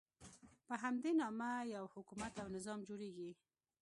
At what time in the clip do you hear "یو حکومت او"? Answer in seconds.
1.75-2.47